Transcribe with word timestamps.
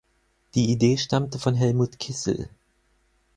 Die 0.55 0.71
Idee 0.71 0.97
stammte 0.97 1.37
von 1.37 1.53
Helmut 1.53 1.99
Kissel. 1.99 2.49